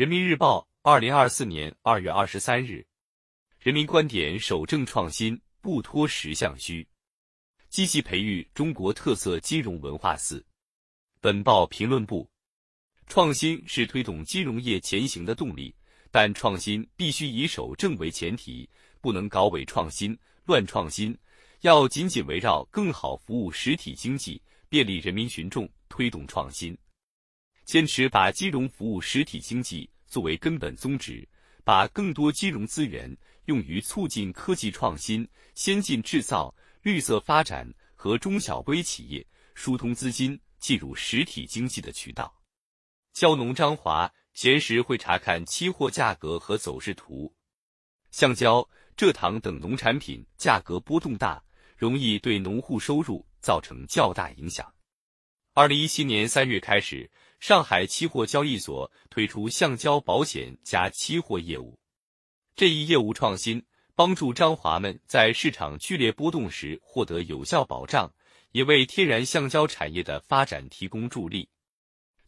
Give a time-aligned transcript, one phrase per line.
[0.00, 2.82] 人民日报，二零二四年二月二十三日。
[3.58, 6.88] 人民观点：守正创新，不脱实向虚，
[7.68, 10.16] 积极培育中国特色金融文化。
[10.16, 10.42] 四。
[11.20, 12.26] 本报评论部：
[13.08, 15.76] 创新是推动金融业前行的动力，
[16.10, 18.66] 但创新必须以守正为前提，
[19.02, 21.14] 不能搞伪创新、乱创新，
[21.60, 24.40] 要紧紧围绕更好服务实体经济、
[24.70, 26.74] 便利人民群众推动创新。
[27.70, 31.24] 坚持把金融服务实体经济作为根本宗旨，
[31.62, 42.42] 把更多金融资源用于促进科技创新、先进制造、绿色发展和中小微企业，疏通资金进入实体经济的渠道。
[43.12, 47.32] 胶农张华闲时会查看期货价格和走势图。
[48.10, 51.40] 橡胶、蔗糖等农产品价格波动大，
[51.76, 54.74] 容易对农户收入造成较大影响。
[55.54, 57.08] 二零一七年三月开始。
[57.40, 61.78] 上海期货交易所推出橡胶保险加期货业务，
[62.54, 68.12] 这一业务创新帮助张华们在市场剧烈波动时获得有效保障，
[68.52, 71.48] 也为天然橡胶产业的发展提供助力。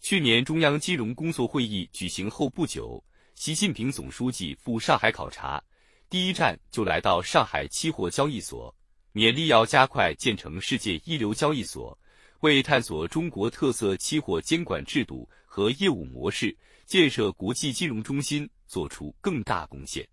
[0.00, 5.62] 去年中央金融工作会议举行后不久，习近平总书记赴上海考察，
[6.08, 8.74] 第一站就来到上海期货交易所，
[9.12, 11.96] 勉励要加快建成世界一流交易所。
[12.42, 20.04] 为探索中国特色期货监管制度和业务模式，建设国际金融中心做出更大贡献。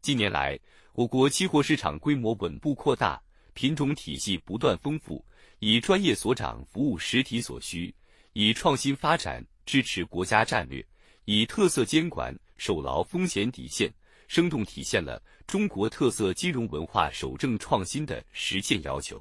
[0.00, 0.56] 近年来，
[0.92, 3.20] 我国期货市场规模稳步扩大，
[3.54, 5.24] 品种体系不断丰富，
[5.58, 7.92] 以专业所长服务实体所需，
[8.34, 10.86] 以创新发展支持国家战略，
[11.24, 13.92] 以特色监管守牢风险底线，
[14.28, 19.20] 生动体现了中国特色金融文化守正创新的实践要求。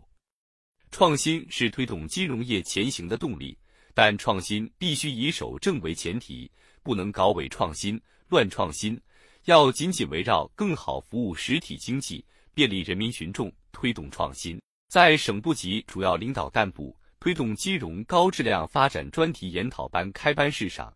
[0.89, 3.57] 创新是推动金融业前行的动力，
[3.93, 6.49] 但创新必须以守正为前提，
[6.81, 8.99] 不能搞伪创新、乱创新，
[9.45, 14.59] 要紧紧围绕更好服务实体经济、便利人民群众推动创新。
[14.89, 20.91] 在省部级主要领导干部推动金融高质量发展专题研讨班开班式上，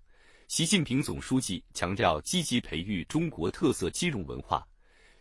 [0.47, 4.65] 习近平总书记强调积极培育中国特色金融文化，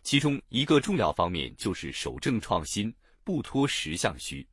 [0.01, 2.93] 其中一个重要方面就是守正创新，
[3.25, 4.47] 不脱实项虚。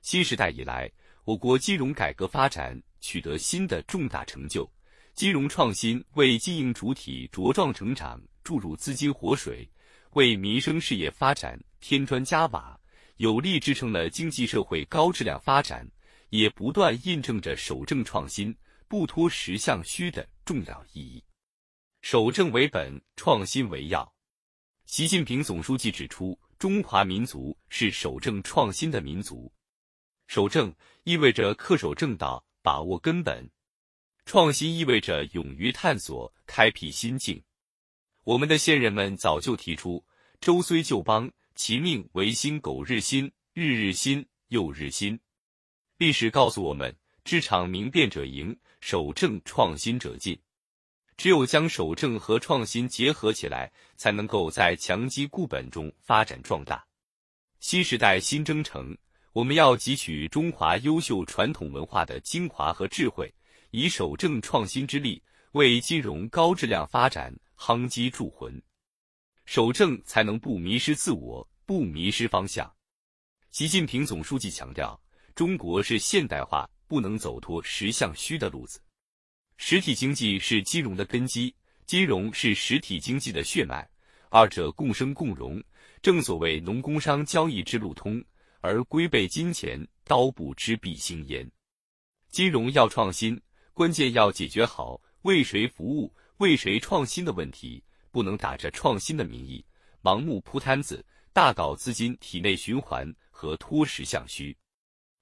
[0.00, 0.90] 新时代以来，
[1.24, 4.68] 我国金融改革发展取得新的重大成就，
[5.14, 9.68] 金融创新为经营主体茁壮成长注入资金活水，
[10.12, 12.78] 为民生事业发展添砖加瓦，
[13.16, 15.86] 有力支撑了经济社会高质量发展，
[16.30, 21.22] 也不断印证着守正创新、不脱实向虚的重要意义。
[22.00, 24.10] 守正为本，创新为要。
[24.86, 29.52] 习近平总书记指出，中华民族是守正创新的民族。
[30.28, 30.72] 守正
[31.04, 33.48] 意味着恪守正道，把握根本；
[34.26, 37.42] 创新意味着勇于探索，开辟新境。
[38.24, 40.04] 我们的先人们早就提出
[40.38, 45.18] “周虽旧邦，其命维新苟日新，日日新，又日新”。
[45.96, 46.94] 历史告诉我们，
[47.24, 50.38] 治场明辨者赢，守正创新者进。
[51.16, 56.86] 只有将守正和创新结合起来，才能够在强基固本中发展壮大。
[57.60, 58.94] 新时代新征程。
[59.32, 63.32] 我们要汲取中华优秀传统文化的精华和智慧，
[63.70, 65.22] 以守正创新之力，
[65.52, 68.60] 为金融高质量发展夯基铸魂。
[69.44, 72.70] 守正才能不迷失自我，不迷失方向。
[73.50, 74.98] 习近平总书记强调，
[75.34, 78.80] 中国是现代化不能走脱实向虚的路子。
[79.58, 83.88] 实体经济是金融的根基，金融是实体经济的血脉，
[84.30, 85.62] 二者共生共荣。
[86.00, 88.24] 正所谓农工商交易之路通。
[88.60, 91.48] 而龟背金钱，刀不知必兴焉。
[92.28, 93.40] 金融要创新，
[93.72, 99.64] 关键要解决好为谁服务、为谁创新的问题，不能打着创新的名义
[100.02, 104.56] 盲目铺摊子，大搞资金体内循环和脱实向虚。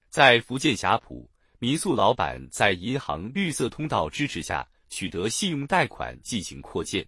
[0.08, 7.04] 在福建霞浦，民宿老板在银行绿色通道支持下取得信用贷款进行扩建；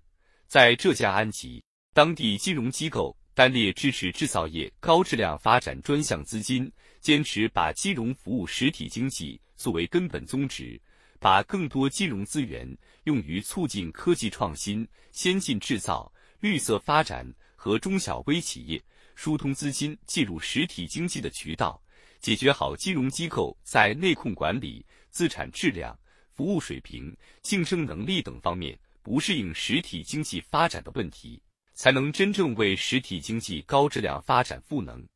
[0.46, 1.64] 在浙江安吉，
[1.94, 3.17] 当地金融机构。
[3.38, 6.68] 单列支持制造业高质量发展专项资金，
[7.00, 10.76] 坚持把金融服务实体经济作为根本宗旨，
[11.20, 12.68] 把更多金融资源
[13.04, 18.82] 用于促进科技创新、先进制造、绿色发展和中小微企业，
[19.14, 21.80] 疏通资金进入实体经济的渠道，
[22.18, 25.96] 解决好金融机构在内控管理、资产质量、
[26.32, 31.40] 服务水平、竞争能力等方面不适应实体经济发展的问题。
[31.78, 35.06] 才能真正为实体经济高质量发展赋能，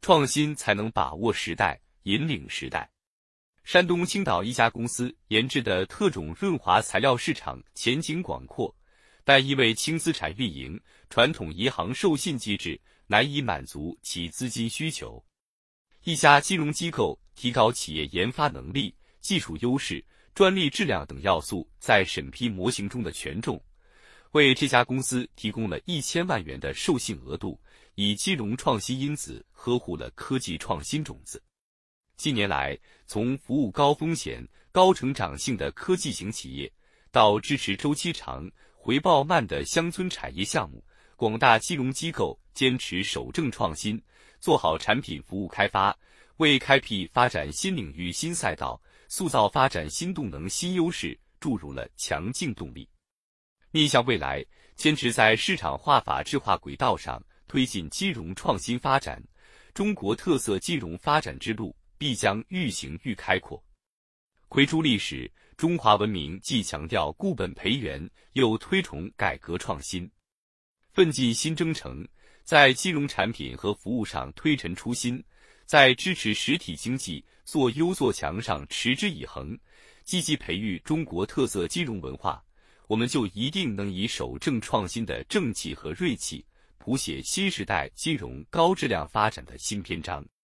[0.00, 2.90] 创新才能把握时代、引领时代。
[3.62, 8.74] 山东青岛一家公司研制的特种润滑材料市场前景广阔，
[9.22, 10.80] 但因为轻资产运营、
[11.10, 15.22] 传统银行授信机制难以满足其资金需求。
[16.04, 20.02] 一家金融机构提高企业研发能力、技术优势、
[20.34, 23.62] 专利质量等要素在审批模型中的权重，
[24.32, 27.60] 为这家公司提供了一千万元的授信额度，
[27.96, 31.42] 以金融创新因子呵护了科技创新种子。
[32.16, 36.72] 近年来，从服务高风险、高成长性的科技型企业，
[37.10, 40.82] 到支持周期长、回报慢的乡村产业项目，
[41.14, 44.02] 广大金融机构坚持守正创新，
[44.40, 45.94] 做好产品服务开发，
[46.38, 52.88] 为开辟发展新领域新赛道、塑造发展新动能新优势注入了强劲动力。
[53.72, 54.44] 面向未来，
[54.76, 59.20] 坚持在市场化法治化轨道上推进金融创新发展，
[59.74, 61.74] 中国特色金融发展之路。
[62.02, 63.62] 必将愈行愈开阔。
[64.48, 70.10] 回诸历史，中华文明既强调固本培元，又推崇改革创新，
[70.92, 72.04] 奋进新征程，
[72.42, 75.22] 在金融产品和服务上推陈出新，
[75.64, 79.56] 在支持实体经济做优做强上持之以恒，
[80.02, 82.42] 积极培育中国特色金融文化，
[82.92, 86.44] 我们就一定能以守正创新的正气和锐气，
[86.76, 90.22] 谱写新时代金融高质量发展的新篇章。